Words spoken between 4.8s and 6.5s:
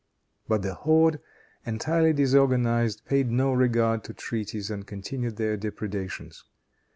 continued their depredations.